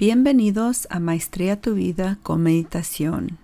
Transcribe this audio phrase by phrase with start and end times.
[0.00, 3.36] Bienvenidos a Maestría tu vida con meditación.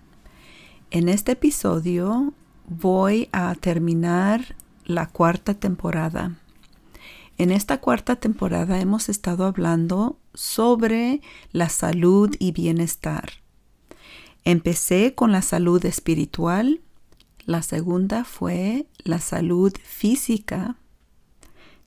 [0.89, 2.33] En este episodio
[2.67, 6.39] voy a terminar la cuarta temporada.
[7.37, 11.21] En esta cuarta temporada hemos estado hablando sobre
[11.51, 13.33] la salud y bienestar.
[14.43, 16.81] Empecé con la salud espiritual,
[17.45, 20.75] la segunda fue la salud física,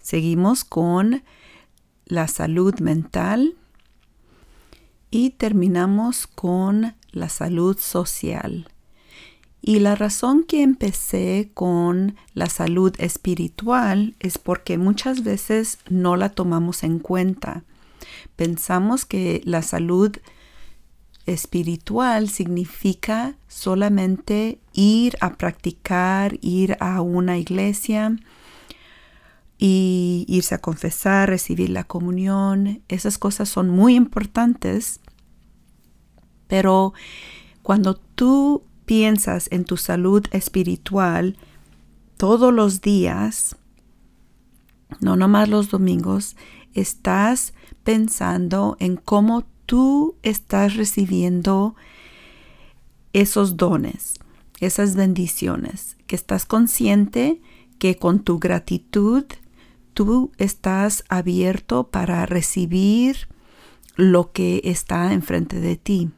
[0.01, 1.24] seguimos con
[2.07, 3.57] la salud mental,
[5.10, 8.68] y terminamos con la salud social.
[9.62, 16.30] Y la razón que empecé con la salud espiritual es porque muchas veces no la
[16.30, 17.65] tomamos en cuenta.
[18.37, 20.16] Pensamos que la salud
[21.27, 28.16] espiritual significa solamente ir a practicar, ir a una iglesia
[29.63, 32.83] y irse a confesar, recibir la comunión.
[32.89, 35.01] Esas cosas son muy importantes
[36.51, 36.93] pero
[37.63, 41.37] cuando tú piensas en tu salud espiritual
[42.16, 43.57] todos los días,
[45.01, 46.37] no nomás los domingos,
[46.75, 51.77] estás pensando en cómo tú estás recibiendo
[53.13, 54.19] esos dones,
[54.59, 57.41] esas bendiciones, que estás consciente
[57.79, 59.25] que con tu gratitud
[60.01, 63.29] tú estás abierto para recibir
[63.96, 66.09] lo que está enfrente de ti.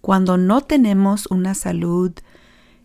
[0.00, 2.10] Cuando no tenemos una salud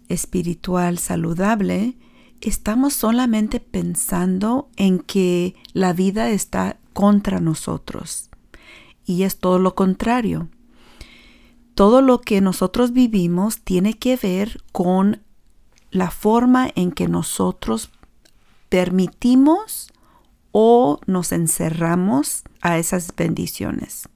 [0.07, 1.97] espiritual saludable,
[2.39, 8.29] estamos solamente pensando en que la vida está contra nosotros.
[9.07, 10.49] Y es todo lo contrario.
[11.73, 15.23] Todo lo que nosotros vivimos tiene que ver con
[15.89, 17.89] la forma en que nosotros
[18.69, 19.91] permitimos
[20.51, 24.07] o nos encerramos a esas bendiciones.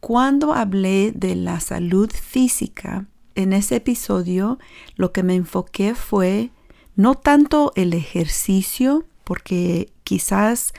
[0.00, 4.58] Cuando hablé de la salud física, en ese episodio
[4.96, 6.50] lo que me enfoqué fue
[6.96, 10.72] no tanto el ejercicio, porque quizás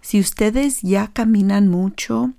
[0.00, 2.32] si ustedes ya caminan mucho,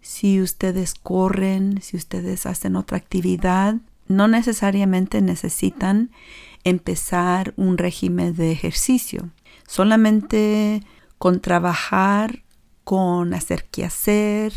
[0.00, 3.76] si ustedes corren, si ustedes hacen otra actividad,
[4.08, 6.10] no necesariamente necesitan
[6.64, 9.30] empezar un régimen de ejercicio.
[9.66, 10.82] Solamente
[11.18, 12.42] con trabajar,
[12.84, 14.52] con hacer qué hacer,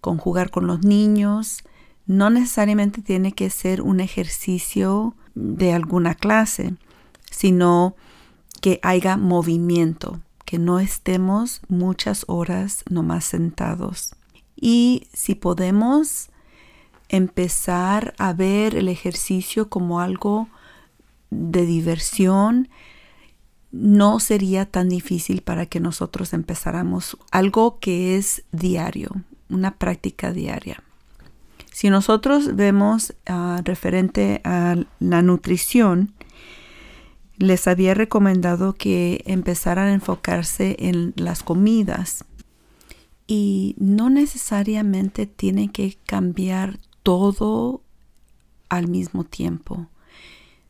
[0.00, 1.64] con jugar con los niños.
[2.06, 6.74] No necesariamente tiene que ser un ejercicio de alguna clase,
[7.30, 7.96] sino
[8.60, 14.14] que haya movimiento, que no estemos muchas horas nomás sentados.
[14.54, 16.30] Y si podemos
[17.08, 20.48] empezar a ver el ejercicio como algo
[21.56, 22.68] de diversión,
[23.72, 29.10] no sería tan difícil para que nosotros empezáramos algo que es diario,
[29.48, 30.82] una práctica diaria.
[31.72, 36.14] Si nosotros vemos ah, referente a la nutrición,
[37.38, 42.24] les había recomendado que empezaran a enfocarse en las comidas
[43.26, 47.82] y no necesariamente tienen que cambiar todo
[48.68, 49.88] al mismo tiempo.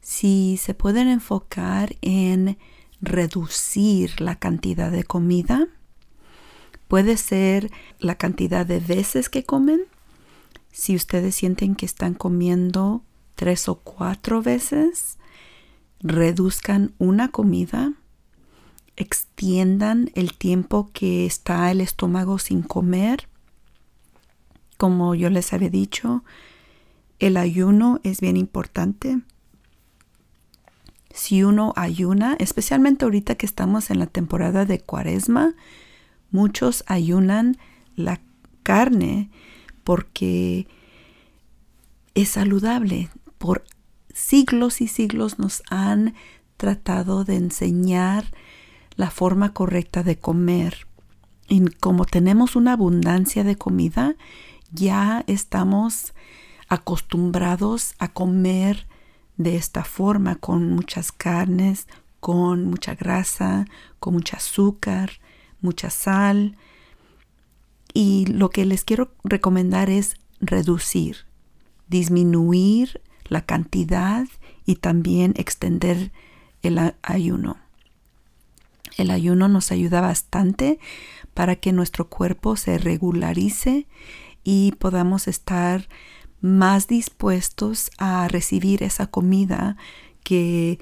[0.06, 2.58] Si se pueden enfocar en
[3.00, 5.66] reducir la cantidad de comida,
[6.88, 9.80] Puede ser la cantidad de veces que comen.
[10.70, 13.02] Si ustedes sienten que están comiendo
[13.34, 15.18] tres o cuatro veces,
[16.00, 17.94] reduzcan una comida,
[18.96, 23.28] extiendan el tiempo que está el estómago sin comer.
[24.76, 26.22] Como yo les había dicho,
[27.18, 29.20] el ayuno es bien importante.
[31.16, 35.54] Si uno ayuna, especialmente ahorita que estamos en la temporada de cuaresma,
[36.30, 37.56] Muchos ayunan
[37.94, 38.20] la
[38.62, 39.30] carne
[39.84, 40.66] porque
[42.14, 43.08] es saludable.
[43.38, 43.64] Por
[44.12, 46.14] siglos y siglos nos han
[46.56, 48.24] tratado de enseñar
[48.96, 50.86] la forma correcta de comer.
[51.48, 54.16] Y como tenemos una abundancia de comida,
[54.72, 56.12] ya estamos
[56.68, 58.86] acostumbrados a comer
[59.36, 61.86] de esta forma, con muchas carnes,
[62.20, 63.66] con mucha grasa,
[63.98, 65.12] con mucho azúcar,
[65.60, 66.56] mucha sal.
[67.92, 71.18] Y lo que les quiero recomendar es reducir,
[71.88, 74.26] disminuir la cantidad
[74.64, 76.12] y también extender
[76.62, 77.56] el ayuno.
[78.96, 80.78] El ayuno nos ayuda bastante
[81.34, 83.86] para que nuestro cuerpo se regularice
[84.42, 85.88] y podamos estar
[86.46, 89.76] más dispuestos a recibir esa comida
[90.22, 90.78] que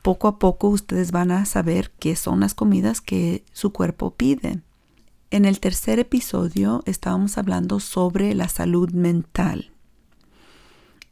[0.00, 4.60] poco a poco ustedes van a saber qué son las comidas que su cuerpo pide.
[5.30, 9.70] en el tercer episodio estábamos hablando sobre la salud mental.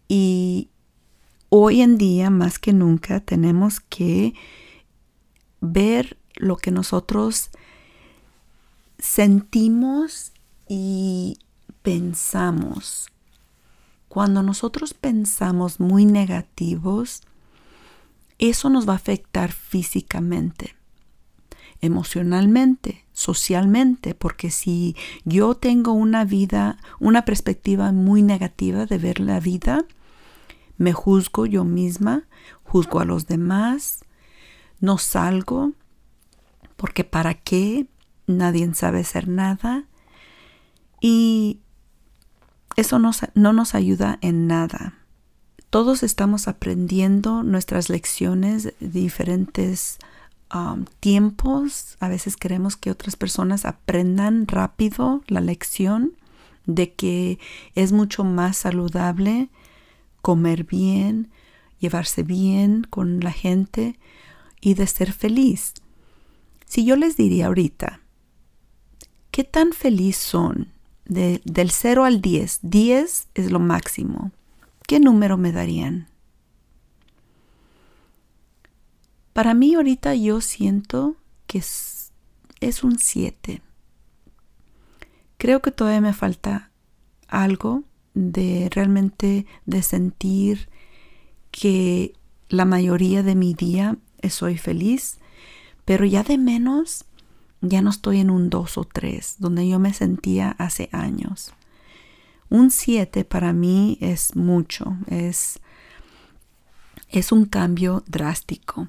[0.08, 0.68] Y
[1.48, 4.34] hoy en día, más que nunca, tenemos que
[5.62, 7.48] ver lo que nosotros
[8.98, 10.32] sentimos
[10.68, 11.38] y
[11.80, 13.10] pensamos.
[14.10, 17.22] Cuando nosotros pensamos muy negativos,
[18.40, 20.74] eso nos va a afectar físicamente,
[21.80, 29.38] emocionalmente, socialmente, porque si yo tengo una vida, una perspectiva muy negativa de ver la
[29.38, 29.84] vida,
[30.76, 32.24] me juzgo yo misma,
[32.64, 34.00] juzgo a los demás,
[34.80, 35.70] no salgo,
[36.76, 37.86] porque para qué,
[38.26, 39.84] nadie sabe hacer nada,
[41.00, 41.60] y
[42.76, 44.94] eso no nos ayuda en nada.
[45.70, 49.98] Todos estamos aprendiendo nuestras lecciones diferentes
[50.52, 51.96] um, tiempos.
[52.00, 56.14] A veces queremos que otras personas aprendan rápido la lección
[56.66, 57.38] de que
[57.74, 59.48] es mucho más saludable
[60.22, 61.30] comer bien,
[61.78, 63.98] llevarse bien con la gente
[64.60, 65.74] y de ser feliz.
[66.66, 68.00] Si yo les diría ahorita,
[69.30, 70.72] ¿qué tan feliz son?
[71.10, 72.60] Del 0 al 10.
[72.62, 74.30] 10 es lo máximo.
[74.86, 76.08] ¿Qué número me darían?
[79.32, 81.16] Para mí ahorita yo siento
[81.46, 82.12] que es,
[82.60, 83.60] es un 7.
[85.36, 86.70] Creo que todavía me falta
[87.26, 87.82] algo
[88.14, 90.68] de realmente de sentir
[91.50, 92.14] que
[92.48, 93.96] la mayoría de mi día
[94.28, 95.18] soy feliz,
[95.84, 97.04] pero ya de menos
[97.60, 101.52] ya no estoy en un 2 o 3 donde yo me sentía hace años.
[102.48, 105.60] Un 7 para mí es mucho, es,
[107.08, 108.88] es un cambio drástico.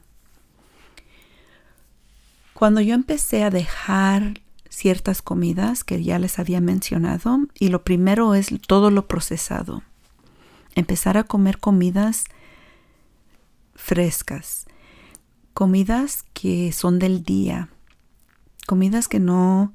[2.53, 8.33] Cuando yo empecé a dejar ciertas comidas que ya les había mencionado, y lo primero
[8.35, 9.83] es todo lo procesado,
[10.75, 12.25] empezar a comer comidas
[13.75, 14.65] frescas,
[15.53, 17.69] comidas que son del día,
[18.67, 19.73] comidas que no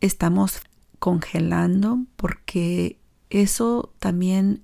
[0.00, 0.60] estamos
[0.98, 2.98] congelando porque
[3.30, 4.62] eso también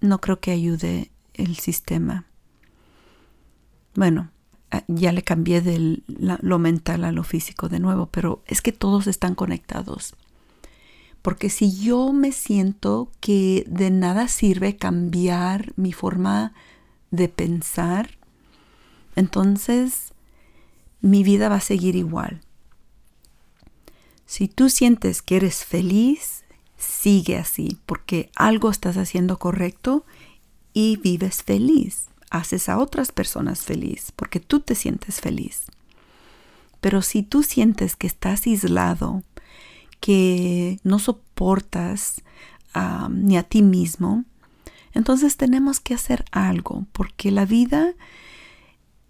[0.00, 2.26] no creo que ayude el sistema.
[3.94, 4.30] Bueno,
[4.86, 9.06] ya le cambié de lo mental a lo físico de nuevo, pero es que todos
[9.06, 10.14] están conectados.
[11.22, 16.54] Porque si yo me siento que de nada sirve cambiar mi forma
[17.10, 18.18] de pensar,
[19.16, 20.09] entonces
[21.00, 22.40] mi vida va a seguir igual.
[24.26, 26.44] Si tú sientes que eres feliz,
[26.76, 30.04] sigue así, porque algo estás haciendo correcto
[30.72, 32.06] y vives feliz.
[32.30, 35.62] Haces a otras personas feliz, porque tú te sientes feliz.
[36.80, 39.24] Pero si tú sientes que estás aislado,
[39.98, 42.22] que no soportas
[43.10, 44.24] ni a ti mismo,
[44.92, 47.94] entonces tenemos que hacer algo, porque la vida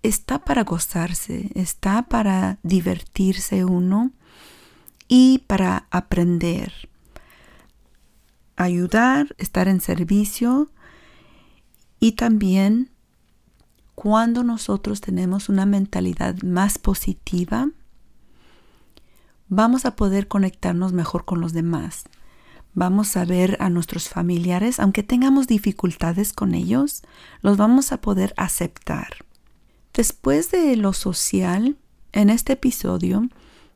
[0.03, 4.13] está para gozarse, está para divertirse uno
[5.09, 6.73] y para aprender,
[8.57, 10.71] ayudar, estar en servicio
[11.99, 12.91] y también
[13.95, 17.69] cuando nosotros tenemos una mentalidad más positiva,
[19.49, 22.05] vamos a poder conectarnos mejor con los demás.
[22.73, 27.03] Vamos a ver a nuestros familiares, aunque tengamos dificultades con ellos,
[27.43, 29.27] los vamos a poder aceptar
[29.95, 31.77] Después de lo social,
[32.13, 33.29] en este episodio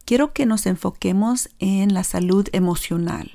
[0.04, 3.32] quiero que nos enfoquemos en la salud emocional.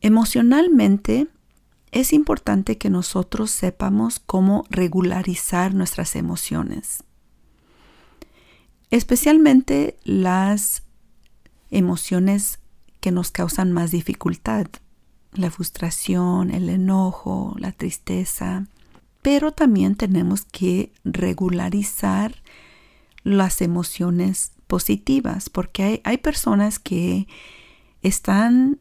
[0.00, 1.28] Emocionalmente,
[1.92, 7.02] es importante que nosotros sepamos cómo regularizar nuestras emociones,
[8.90, 10.84] especialmente las
[11.70, 12.60] emociones
[13.00, 14.66] que nos causan más dificultad,
[15.32, 18.66] la frustración, el enojo, la tristeza,
[19.22, 22.34] pero también tenemos que regularizar
[23.22, 27.26] las emociones positivas, porque hay, personas que
[28.02, 28.78] están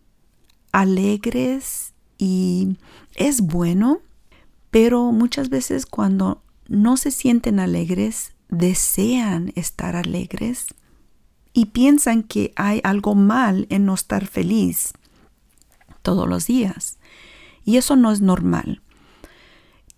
[0.71, 2.77] alegres y
[3.15, 3.99] es bueno,
[4.71, 10.67] pero muchas veces cuando no se sienten alegres, desean estar alegres
[11.53, 14.93] y piensan que hay algo mal en no estar feliz
[16.01, 16.97] todos los días.
[17.65, 18.81] Y eso no es normal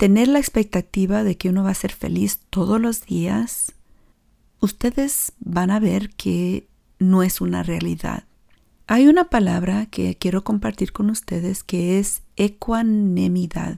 [0.02, 3.74] tener la expectativa de que uno va a ser feliz todos los días,
[4.60, 6.68] ustedes van a ver que
[6.98, 8.24] no es una realidad.
[8.88, 13.78] Hay una palabra que quiero compartir con ustedes que es ecuanimidad.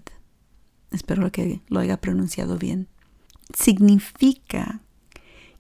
[0.92, 2.88] Espero que lo haya pronunciado bien.
[3.54, 4.80] Significa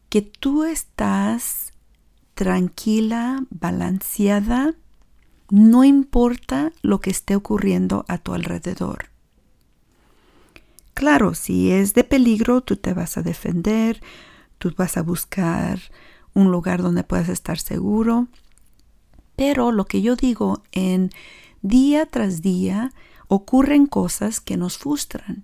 [0.07, 1.73] que tú estás
[2.35, 4.75] tranquila, balanceada,
[5.49, 9.11] no importa lo que esté ocurriendo a tu alrededor.
[10.93, 14.01] Claro, si es de peligro, tú te vas a defender,
[14.57, 15.79] tú vas a buscar
[16.33, 18.27] un lugar donde puedas estar seguro.
[19.35, 21.09] Pero lo que yo digo, en
[21.61, 22.93] día tras día
[23.27, 25.43] ocurren cosas que nos frustran.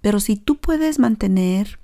[0.00, 1.78] Pero si tú puedes mantener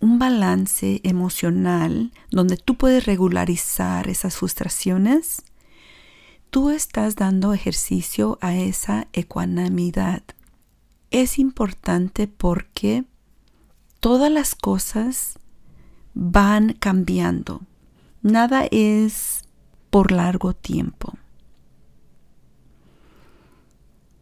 [0.00, 5.42] un balance emocional donde tú puedes regularizar esas frustraciones,
[6.50, 10.22] tú estás dando ejercicio a esa ecuanimidad.
[11.12, 13.04] Es importante porque
[14.00, 15.38] todas las cosas
[16.14, 17.60] van cambiando.
[18.22, 19.42] Nada es
[19.90, 21.12] por largo tiempo.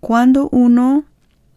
[0.00, 1.04] Cuando uno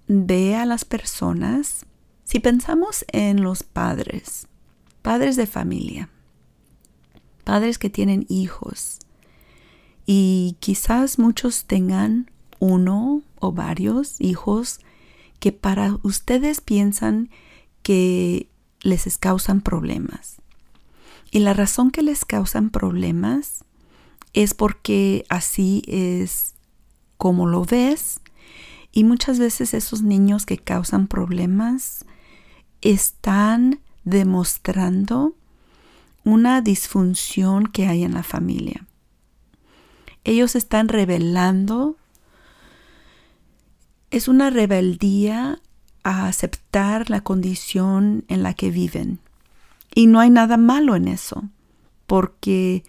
[0.07, 1.87] ve a las personas,
[2.25, 4.47] si pensamos en los padres,
[5.01, 6.09] padres de familia,
[7.43, 8.99] padres que tienen hijos,
[10.05, 14.79] y quizás muchos tengan uno o varios hijos
[15.43, 17.29] que para ustedes piensan
[17.81, 18.47] que
[18.79, 20.37] les causan problemas.
[21.31, 23.65] Y la razón que les causan problemas
[24.31, 26.55] es porque así es
[27.17, 28.21] como lo ves.
[28.93, 32.05] Y muchas veces esos niños que causan problemas
[32.79, 35.35] están demostrando
[36.23, 38.87] una disfunción que hay en la familia.
[40.23, 41.97] Ellos están revelando.
[44.13, 45.59] Es una rebeldía
[46.03, 49.17] a aceptar la condición en la que viven.
[49.95, 51.49] Y no hay nada malo en eso,
[52.05, 52.83] porque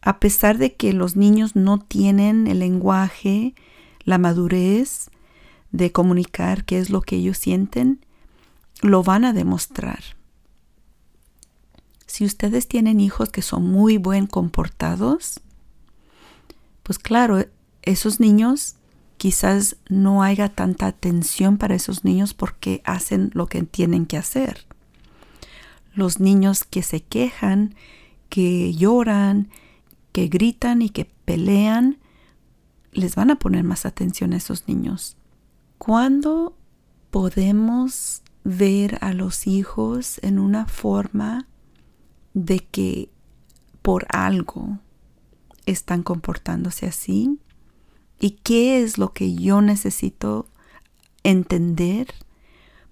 [0.00, 3.54] a pesar de que los niños no tienen el lenguaje,
[4.04, 5.10] la madurez
[5.72, 8.02] de comunicar qué es lo que ellos sienten,
[8.80, 10.02] lo van a demostrar.
[12.06, 15.40] Si ustedes tienen hijos que son muy buen comportados,
[16.82, 17.44] pues claro,
[17.82, 18.76] esos niños
[19.20, 24.64] quizás no haya tanta atención para esos niños porque hacen lo que tienen que hacer.
[25.92, 27.74] Los niños que se quejan,
[28.30, 29.50] que lloran,
[30.12, 31.98] que gritan y que pelean,
[32.92, 35.18] les van a poner más atención a esos niños.
[35.76, 36.56] ¿Cuándo
[37.10, 41.46] podemos ver a los hijos en una forma
[42.32, 43.10] de que
[43.82, 44.78] por algo
[45.66, 47.38] están comportándose así
[48.20, 50.46] y qué es lo que yo necesito
[51.24, 52.14] entender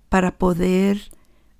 [0.08, 1.12] para poder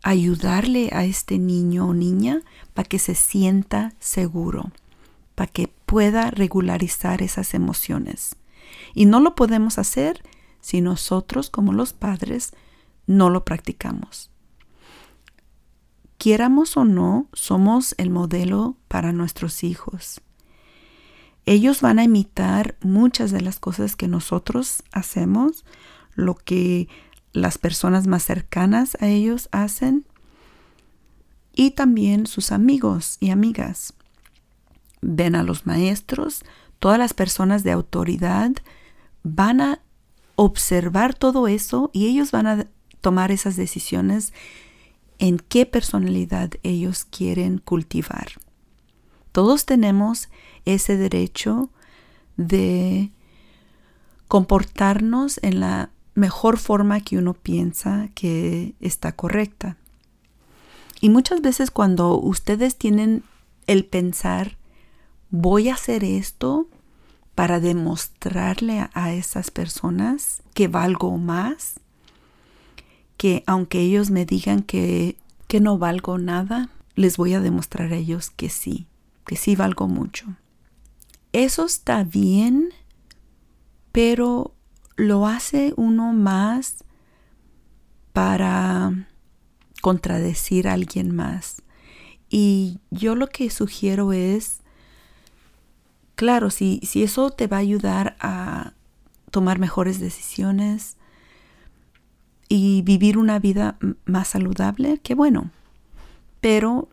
[0.03, 2.41] ayudarle a este niño o niña
[2.73, 4.73] para que se sienta seguro,
[5.35, 8.37] para que pueda regularizar esas emociones.
[8.95, 10.23] Y no lo podemos hacer
[10.61, 12.55] si nosotros como los padres
[13.07, 14.31] no lo practicamos.
[16.17, 20.23] Quieramos o no, somos el modelo para nuestros hijos
[21.49, 25.65] ellos van a imitar muchas de las cosas que nosotros hacemos,
[26.15, 26.89] lo que
[27.33, 30.05] las personas más cercanas a ellos hacen
[31.55, 33.95] y también sus amigos y amigas.
[35.01, 36.45] Ven a los maestros,
[36.81, 38.53] todas las personas de autoridad
[39.23, 39.81] van a
[40.37, 42.67] observar todo eso y ellos van a
[43.01, 44.35] tomar esas decisiones
[45.19, 48.33] en qué personalidad ellos quieren cultivar.
[49.33, 50.29] Todos tenemos
[50.65, 51.71] ese derecho
[52.37, 53.11] de
[54.29, 59.77] comportarnos en la mejor forma que uno piensa que está correcta.
[61.01, 63.23] Y muchas veces cuando ustedes tienen
[63.67, 64.57] el pensar,
[65.31, 66.67] voy a hacer esto
[67.35, 71.79] para demostrarle a, esas personas que valgo más,
[73.17, 75.17] que aunque ellos me digan que,
[75.47, 78.89] que no valgo nada, les voy a demostrar a ellos que sí,
[79.29, 80.27] que sí valgo mucho.
[81.35, 82.71] Eso está bien,
[83.93, 84.55] pero
[84.97, 86.83] lo hace uno más
[88.15, 89.07] para
[89.83, 91.63] contradecir a alguien más.
[92.31, 94.61] Y yo lo que sugiero es,
[96.15, 98.73] claro, si, si eso te va a ayudar a
[99.31, 100.97] tomar mejores decisiones
[102.49, 105.51] y vivir una vida más saludable, qué bueno.
[106.41, 106.89] Pero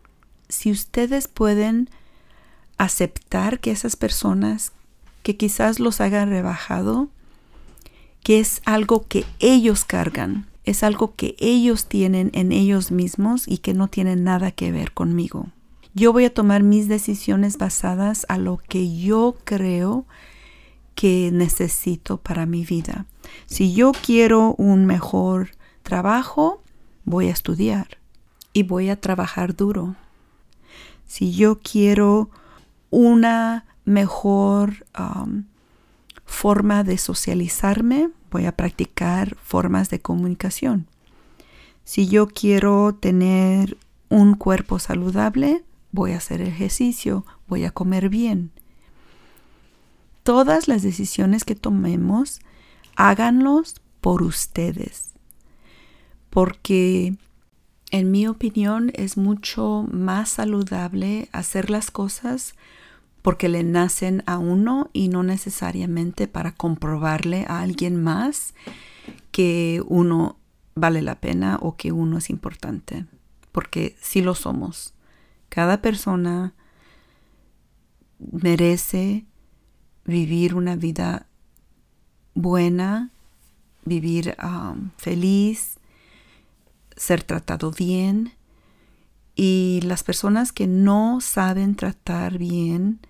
[0.50, 1.88] si ustedes pueden
[2.78, 4.72] aceptar que esas personas
[5.22, 7.08] que quizás los hagan rebajado,
[8.22, 13.58] que es algo que ellos cargan, es algo que ellos tienen en ellos mismos y
[13.58, 15.46] que no tiene nada que ver conmigo.
[15.94, 20.04] Yo voy a tomar mis decisiones basadas a lo que yo creo
[20.94, 23.06] que necesito para mi vida.
[23.46, 25.50] Si yo quiero un mejor
[25.82, 26.62] trabajo,
[27.04, 27.98] voy a estudiar
[28.52, 29.96] y voy a trabajar duro
[31.06, 32.30] Si yo quiero
[32.90, 35.44] una mejor um,
[36.24, 40.86] forma de socializarme, voy a practicar formas de comunicación.
[41.84, 43.78] Si yo quiero tener
[44.08, 48.50] un cuerpo saludable, voy a hacer ejercicio, voy a comer bien.
[50.22, 52.40] Todas las decisiones que tomemos,
[52.96, 55.14] háganlos por ustedes.
[56.30, 57.16] Porque
[57.90, 62.54] en mi opinión es mucho más saludable hacer las cosas
[63.26, 68.54] porque le nacen a uno y no necesariamente para comprobarle a alguien más
[69.32, 70.36] que uno
[70.76, 73.04] vale la pena o que uno es importante,
[73.50, 74.94] porque sí lo somos.
[75.48, 76.54] Cada persona
[78.20, 79.26] merece
[80.04, 81.26] vivir una vida
[82.36, 83.10] buena,
[83.84, 85.78] vivir um, feliz,
[86.96, 88.34] ser tratado bien.
[89.34, 93.00] Y las personas que no saben tratar bien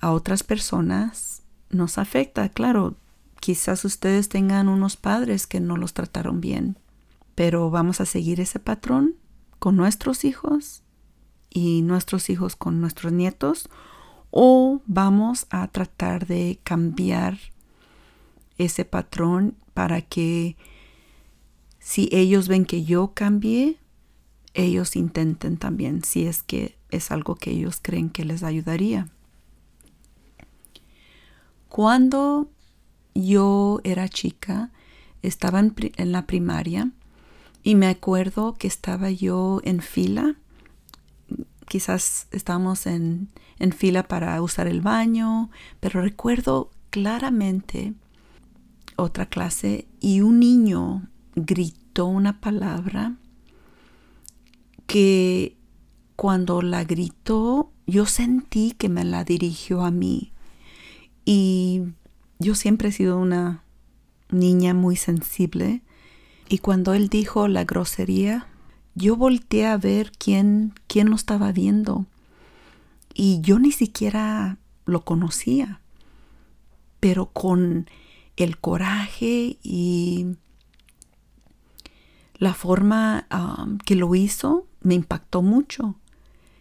[0.00, 2.48] a otras personas nos afecta.
[2.48, 2.96] Claro,
[3.40, 6.78] quizás ustedes tengan unos padres que no los trataron bien,
[7.34, 9.14] pero vamos a seguir ese patrón
[9.58, 10.82] con nuestros hijos
[11.48, 13.68] y nuestros hijos con nuestros nietos
[14.30, 17.38] o vamos a tratar de cambiar
[18.58, 20.56] ese patrón para que
[21.78, 23.78] si ellos ven que yo cambié,
[24.54, 29.08] ellos intenten también, si es que es algo que ellos creen que les ayudaría.
[31.70, 32.50] Cuando
[33.14, 34.72] yo era chica,
[35.22, 35.72] estaba en,
[36.10, 36.90] la primaria
[37.62, 40.34] y me acuerdo que estaba yo en fila.
[41.68, 43.28] Quizás estábamos en,
[43.60, 45.48] en fila para usar el baño,
[45.78, 47.94] pero recuerdo claramente
[48.96, 53.14] otra clase y un niño gritó una palabra
[54.88, 55.56] que
[56.16, 60.32] cuando la gritó yo sentí que me la dirigió a mí
[61.24, 61.82] y
[62.38, 63.62] yo siempre he sido una
[64.30, 65.82] niña muy sensible.
[66.48, 68.46] Y cuando él dijo la grosería,
[68.94, 72.06] yo volteé a ver quién, quién lo estaba viendo.
[73.14, 75.80] Y yo ni siquiera lo conocía.
[76.98, 77.88] Pero con
[78.36, 80.36] el coraje y
[82.38, 85.94] la forma um, que lo hizo me impactó mucho.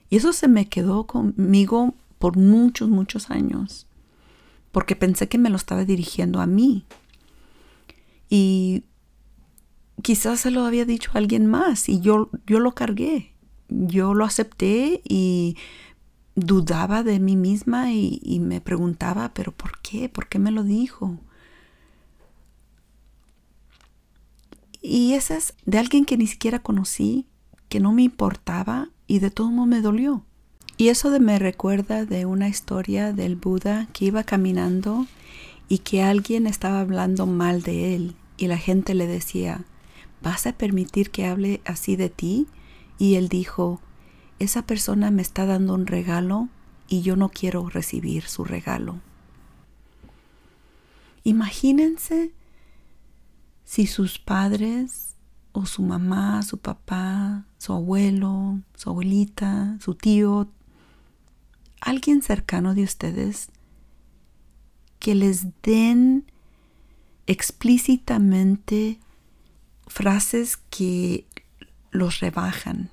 [0.09, 3.87] Y eso se me quedó conmigo por muchos, muchos años
[4.71, 6.85] porque pensé que me lo estaba dirigiendo a mí.
[8.29, 8.83] Y
[10.01, 13.33] quizás se lo había dicho a alguien más y yo, yo lo cargué.
[13.69, 15.55] Yo lo acepté y
[16.35, 20.09] dudaba de mí misma y, me preguntaba, pero ¿por qué?
[20.09, 21.19] ¿Por qué me lo dijo?
[24.81, 27.27] Y ese es de alguien que ni siquiera conocí,
[27.67, 30.25] que no me importaba y de todo modo me dolió.
[30.79, 35.07] Y eso me recuerda de una historia del Buda que iba caminando
[35.67, 39.65] y que alguien estaba hablando mal de él y la gente le decía,
[40.23, 42.47] ¿vas a permitir que hable así de ti?
[42.97, 43.81] Y él dijo,
[44.39, 46.47] esa persona me está dando un regalo
[46.87, 49.01] y yo no quiero recibir su regalo.
[51.25, 52.31] Imagínense
[53.65, 55.17] si sus padres
[55.51, 60.47] o su mamá, su papá, su abuelo, su abuelita, su tío
[61.81, 63.49] alguien cercano de ustedes
[64.99, 66.25] que les den
[67.27, 68.99] explícitamente
[69.87, 71.25] frases que
[71.91, 72.89] los rebajan,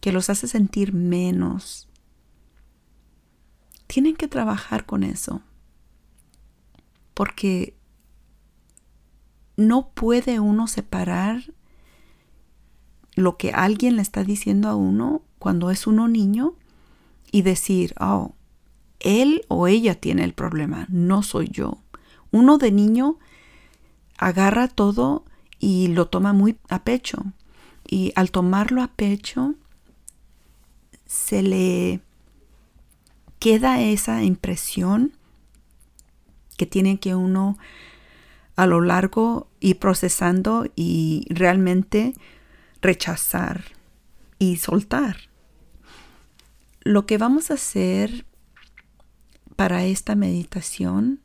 [0.00, 1.88] que los hace sentir menos.
[3.86, 5.42] Tienen que trabajar con eso,
[7.14, 7.76] porque
[9.56, 11.52] no puede uno separar
[13.14, 16.54] lo que alguien le está diciendo a uno cuando es uno niño
[17.32, 18.34] y decir, oh,
[19.00, 21.78] él o ella tiene el problema, no soy yo.
[22.30, 23.18] Uno de niño
[24.16, 25.24] agarra todo
[25.58, 27.24] y lo toma muy a pecho.
[27.88, 29.54] Y al tomarlo a pecho,
[31.06, 32.00] se le
[33.40, 35.12] queda esa impresión
[36.56, 37.58] que tiene que uno
[38.54, 42.14] a lo largo ir procesando y realmente
[42.80, 43.64] rechazar
[44.38, 45.31] y soltar
[46.84, 48.26] lo que vamos a hacer
[49.56, 51.20] para esta meditación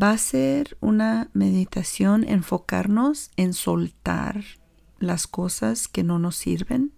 [0.00, 4.44] va a ser una meditación enfocarnos en soltar
[4.98, 6.92] las cosas que no nos sirven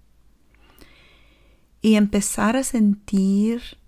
[1.83, 3.79] y empezar a sentir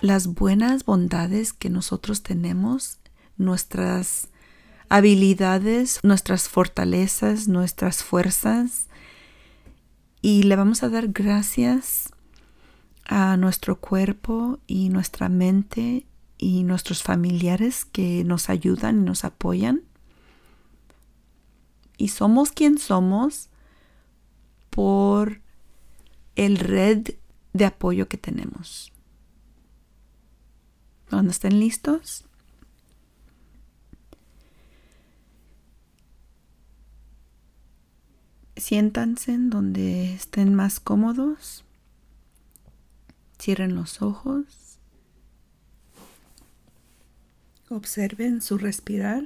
[0.00, 3.00] las buenas bondades que nosotros tenemos,
[3.36, 4.28] nuestras
[4.88, 8.87] habilidades, nuestras fortalezas, nuestras fuerzas,
[10.20, 12.10] y le vamos a dar gracias
[13.04, 19.82] a nuestro cuerpo y nuestra mente y nuestros familiares que nos ayudan y nos apoyan.
[21.96, 23.48] Y somos quien somos
[24.70, 25.40] por
[26.36, 27.08] el red
[27.52, 28.92] de apoyo que tenemos.
[31.10, 32.27] Cuando estén listos,
[38.58, 41.64] siéntanse en donde estén más cómodos.
[43.38, 44.78] Cierren los ojos.
[47.68, 49.24] Observen su respirar.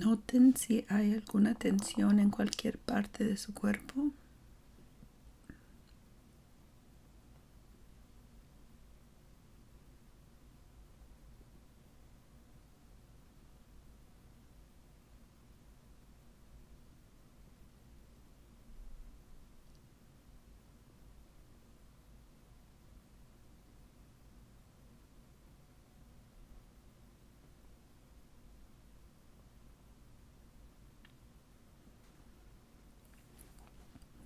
[0.00, 4.10] Noten si hay alguna tensión en cualquier parte de su cuerpo.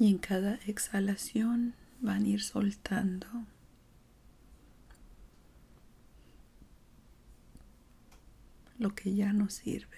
[0.04, 3.26] Y en cada exhalación van a ir soltando.
[8.78, 9.96] Lo que ya no sirve.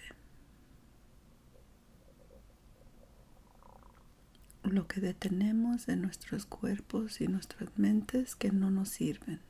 [4.63, 9.41] Lo que detenemos en nuestros cuerpos y nuestras mentes que no nos sirven.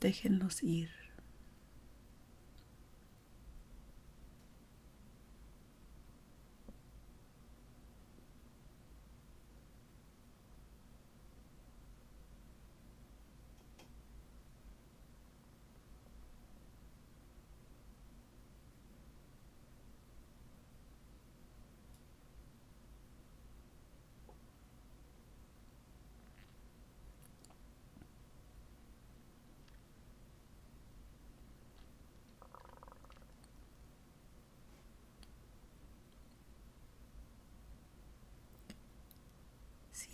[0.00, 1.03] Déjenlos ir.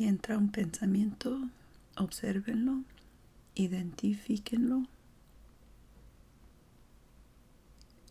[0.01, 1.51] Si entra un pensamiento,
[1.99, 2.85] observenlo,
[3.55, 4.87] identifíquenlo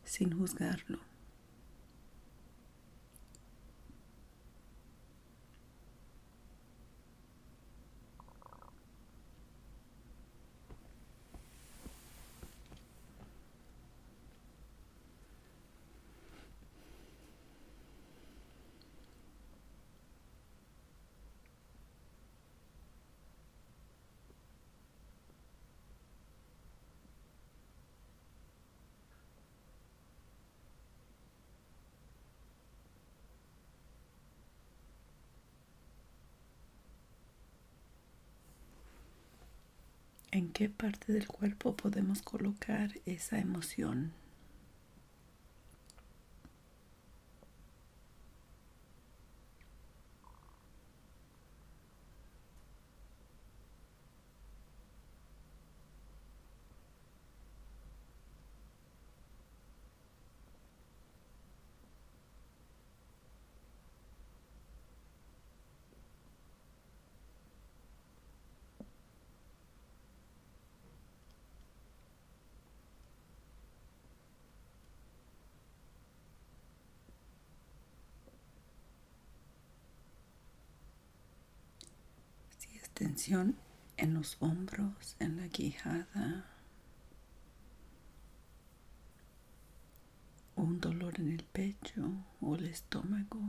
[0.03, 1.08] sin juzgarlo.
[40.31, 44.13] ¿En qué parte del cuerpo podemos colocar esa emoción?
[82.99, 83.55] Tensión
[83.95, 86.45] en los hombros, en la quijada,
[90.57, 93.39] un dolor en el pecho o el estómago.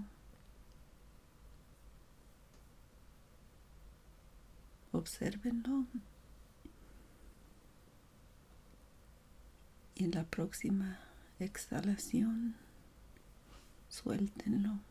[4.93, 5.87] Obsérvenlo
[9.97, 11.01] y en la próxima
[11.41, 12.55] exhalación
[13.89, 14.90] suéltenlo.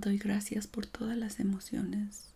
[0.00, 2.28] Doy gracias por todas las emociones,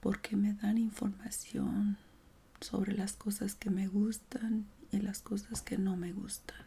[0.00, 1.96] porque me dan información
[2.60, 6.65] sobre las cosas que me gustan y las cosas que no me gustan.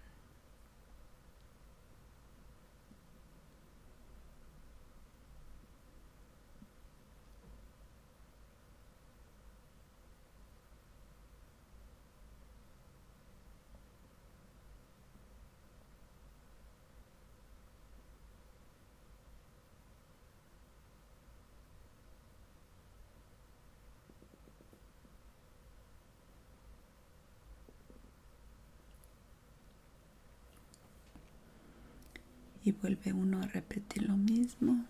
[32.63, 34.86] Y vuelve uno a repetir lo mismo,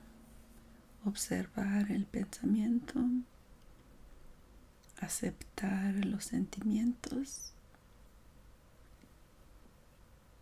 [1.05, 2.99] observar el pensamiento,
[4.99, 7.53] aceptar los sentimientos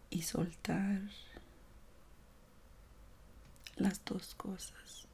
[0.09, 1.01] y soltar
[3.75, 5.06] las dos cosas.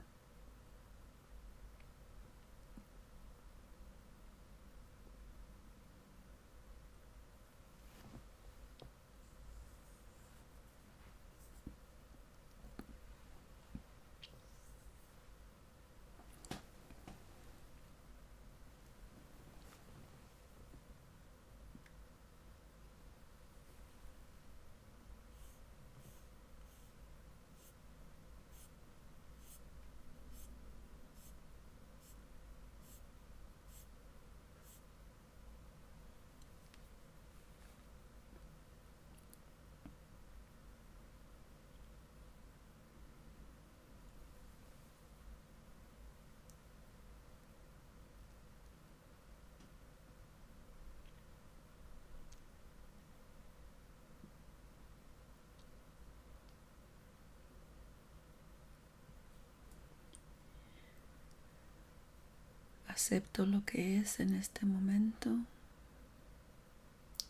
[62.94, 65.36] Acepto lo que es en este momento,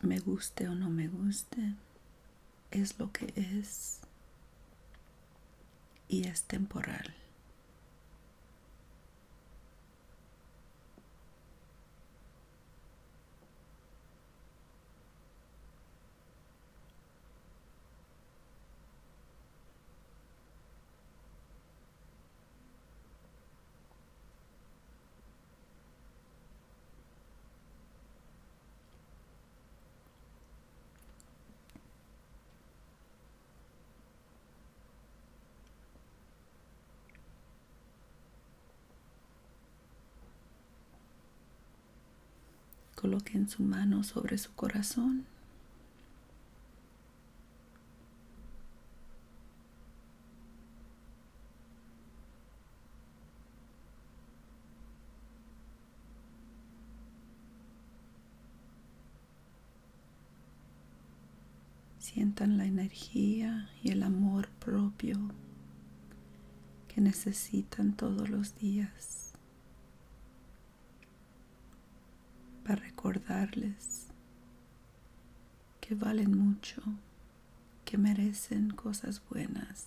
[0.02, 1.74] me guste o no me guste,
[2.70, 4.00] es lo que es
[6.06, 7.14] y es temporal.
[43.04, 45.26] Coloquen su mano sobre su corazón.
[61.98, 65.18] Sientan la energía y el amor propio
[66.88, 69.33] que necesitan todos los días.
[72.64, 74.06] Para recordarles
[75.80, 76.82] que valen mucho,
[77.84, 79.86] que merecen cosas buenas.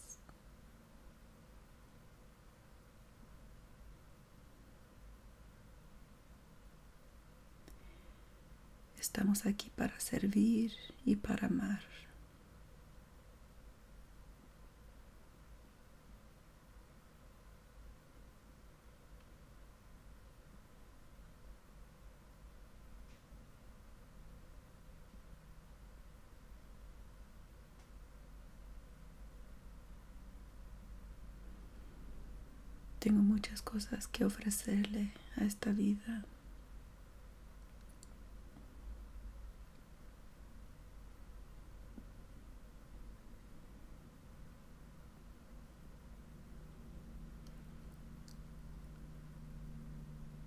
[9.00, 10.72] Estamos aquí para servir
[11.04, 11.82] y para amar.
[33.08, 36.26] Tengo muchas cosas que ofrecerle a esta vida.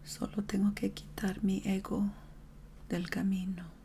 [0.05, 2.11] Solo tengo que quitar mi ego
[2.91, 3.80] del camino.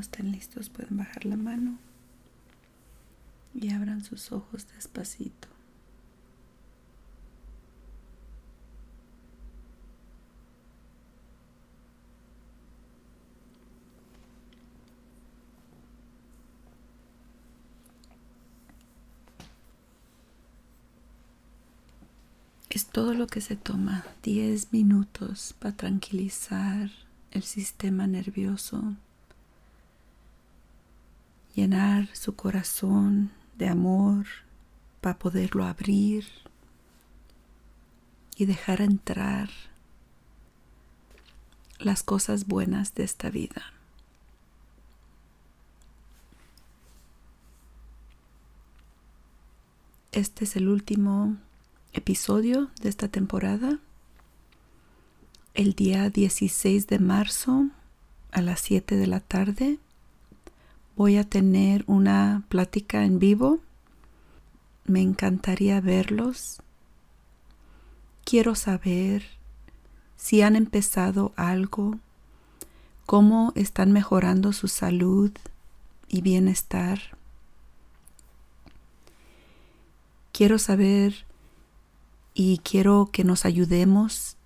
[0.00, 1.78] Estén listos pueden bajar la mano
[3.54, 5.48] y abran sus ojos despacito.
[22.76, 26.90] Es todo lo que se toma, 10 minutos para tranquilizar
[27.30, 28.96] el sistema nervioso,
[31.56, 34.26] llenar su corazón de amor
[35.00, 36.26] para poderlo abrir
[38.36, 39.48] y dejar entrar
[41.78, 43.72] las cosas buenas de esta vida.
[50.12, 51.36] Este es el último
[51.94, 53.78] episodio de esta temporada.
[55.54, 57.70] El día 16 de marzo
[58.30, 59.78] a las 7 de la tarde
[60.96, 63.60] voy a tener una plática en vivo.
[64.86, 66.62] Me encantaría verlos.
[68.24, 69.24] Quiero saber
[70.16, 71.98] si han empezado algo,
[73.04, 75.30] cómo están mejorando su salud
[76.08, 76.98] y bienestar.
[80.32, 81.26] Quiero saber
[82.34, 84.36] y quiero que nos ayudemos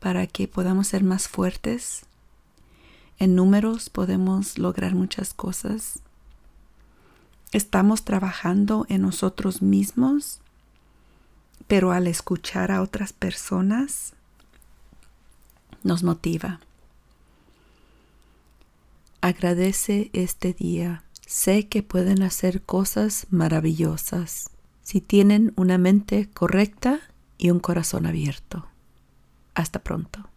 [0.00, 2.06] para que podamos ser más fuertes.
[3.20, 5.98] En números podemos lograr muchas cosas.
[7.52, 10.40] Estamos trabajando en nosotros mismos,
[11.68, 14.14] pero al escuchar a otras personas
[15.82, 16.60] nos motiva.
[19.20, 21.04] Agradece este día.
[21.26, 24.48] Sé que pueden hacer cosas maravillosas
[24.82, 27.00] si tienen una mente correcta
[27.36, 28.66] y un corazón abierto.
[29.54, 30.29] Hasta pronto.